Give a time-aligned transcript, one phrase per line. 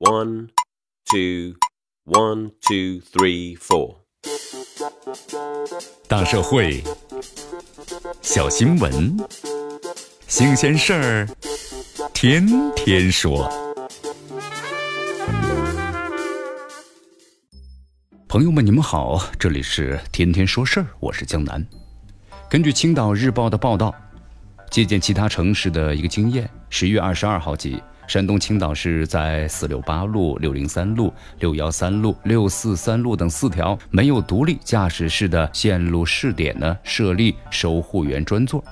[0.00, 0.50] One,
[1.10, 1.56] two,
[2.04, 3.96] one, two, three, four。
[6.06, 6.84] 大社会，
[8.22, 9.16] 小新闻，
[10.28, 11.28] 新鲜事儿，
[12.14, 13.50] 天天说。
[18.28, 21.66] 朋友们，你们好，这里是天天说事儿，我是江南。
[22.48, 23.92] 根据青岛日报的报道，
[24.70, 27.82] 借鉴其他城市的一个经验，十月二十二号起。
[28.08, 38.64] 山东青岛市在四六八路、六零三路、六幺三路、六四三路等四条没有独立驾驶室的线路试点呢，设立守护员专座。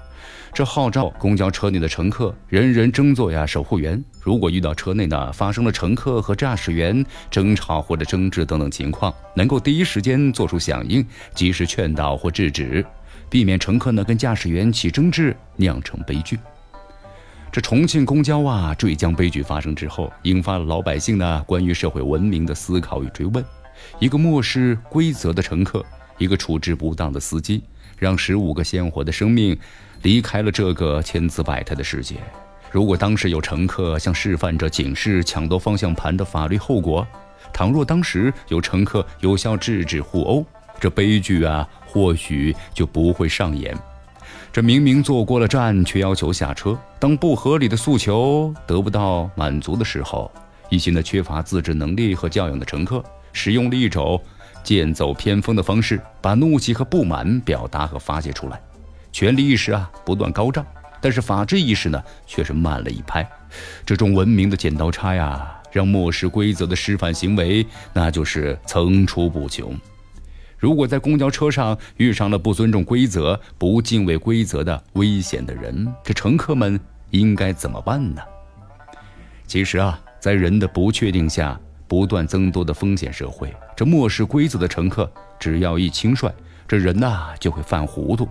[0.54, 4.02] 这号召公交车内的乘客人人争做呀守护员。
[4.22, 12.82] 如果遇到车内呢发生了乘客和驾驶员争吵或者争执等等情况，能够第一时间做出响应，及时劝导或制止，
[13.28, 16.38] 避免乘客呢跟驾驶员起争执，酿成悲剧。
[17.56, 23.42] 这重庆公交啊坠江悲剧发生之后，引发了老百姓呢关于社会文明的思考与追问。
[23.98, 25.82] 一个漠视规则的乘客，
[26.18, 27.62] 一个处置不当的司机，
[27.96, 29.58] 让十五个鲜活的生命
[30.02, 32.16] 离开了这个千姿百态的世界。
[32.70, 37.08] 如果当时有乘客向示范者警示抢夺方向盘的法律后果，
[37.54, 40.44] 倘若当时有乘客有效制止互殴，
[40.78, 43.74] 这悲剧啊或许就不会上演。
[44.56, 46.78] 这明明坐过了站，却要求下车。
[46.98, 50.32] 当不合理的诉求得不到满足的时候，
[50.70, 54.18] 一些呢缺乏自制能力和教养的乘客，使用了一种
[54.64, 58.58] 剑走偏锋的方式，把怒气和不满表达和发泄出来。
[59.12, 60.64] 权力意识啊不断高涨，
[61.02, 63.28] 但是法治意识呢却是慢了一拍。
[63.84, 69.78] 这种文明的剪刀差呀，让漠视规则的示范行为，那就是层出不穷。
[70.58, 76.80] 如果在公交车上遇上了不尊重规则、不敬畏规则的危险的人，这乘客们
[77.10, 78.22] 应该怎么办呢？
[79.46, 86.32] 其实啊，在人的不确定下不断增多的风险社会，这漠视规则的乘客只要一轻率，
[86.66, 88.28] 这人呐就会犯糊涂，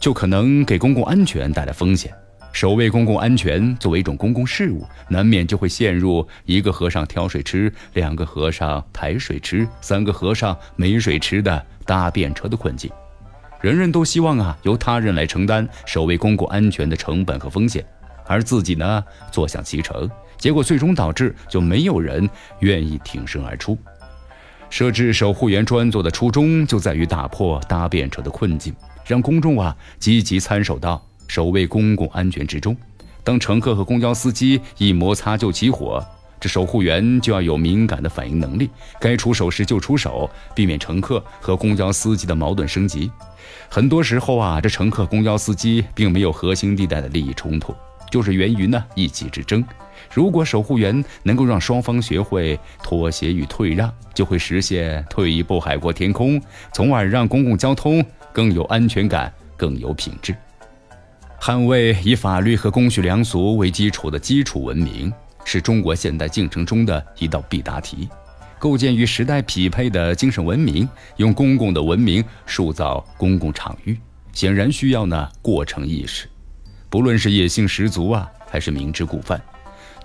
[0.00, 2.12] 就可能给公共安全带来风险。
[2.52, 12.90] 守卫公共安全作为一种公共事务，难免就会陷入一个和尚挑水吃，两个和尚抬水吃，三个和尚没水吃的搭便车的困境。
[13.60, 17.84] 人人都希望啊，由他人来承担守卫公共安全的成本和风险，
[18.26, 22.28] 而自己呢坐享其成，结果最终导致就没有人
[22.60, 23.78] 愿意挺身而出。
[24.70, 28.74] 设置守护员专座的初衷就在于打破搭便车的困境，
[29.06, 31.09] 让公众啊积极参守到。
[31.30, 32.76] 守卫公共安全之中，
[33.22, 36.04] 当乘客和公交司机一摩擦就起火，
[36.40, 38.68] 这守护员就要有敏感的反应能力，
[39.00, 43.08] 该出手时就出手，避免乘客和公交司机的矛盾升级。
[43.68, 47.72] 很多时候啊，这乘客、公交司机并没有核心地带的利益冲突，
[48.10, 49.64] 就是源于呢一己之争。
[50.12, 56.42] 如果守护员能够让双方学会妥协与退让，就会实现退一步海阔天空，
[56.72, 60.34] 从而让公共交通更有安全感、更有品质。
[61.40, 65.10] 捍卫以法律和公序良俗为基础的基础文明，
[65.42, 68.06] 是中国现代进程中的一道必答题。
[68.58, 70.86] 构建与时代匹配的精神文明，
[71.16, 73.98] 用公共的文明塑造公共场域，
[74.34, 76.28] 显然需要呢过程意识。
[76.90, 79.40] 不论是野性十足啊，还是明知故犯，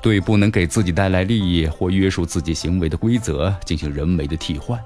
[0.01, 4.79] 对不能给自己带来利益或约束自己行为的规则进行人为的替换，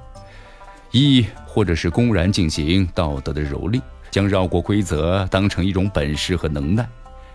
[0.92, 3.82] 亦或者是公然进行道德的蹂躏。
[4.12, 6.84] 将绕过规则当成一种本事和能耐，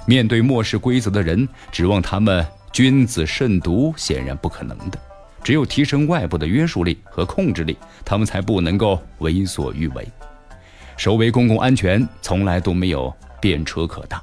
[0.07, 4.99] 面对漠视规则的人，指望他们君子慎独，显然不可能的。
[5.45, 10.05] 只有提升外部的约束力和控制力，他们才不能够为所欲为。
[10.97, 14.21] 守卫公共安全从来都没有便车可搭，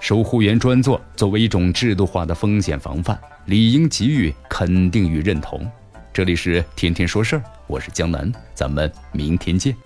[0.00, 5.70] 守护员专座作为一种制度化的风险防范，理应给予肯定与认同。
[6.14, 9.76] 这里是天天说事儿，我是江南，咱们明天见。